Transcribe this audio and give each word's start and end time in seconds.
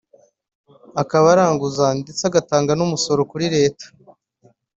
akaba 1.01 1.25
aranguza 1.35 1.85
ndetse 1.99 2.21
agatanga 2.29 2.71
n’umusoro 2.75 3.21
kuri 3.31 3.45
Leta 3.55 3.85